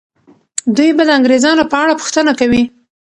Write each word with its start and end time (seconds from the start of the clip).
دوی 0.75 0.89
به 0.97 1.03
د 1.05 1.09
انګریزانو 1.17 1.63
په 1.71 1.75
اړه 1.83 1.93
پوښتنه 2.01 2.31
کوي. 2.39 2.63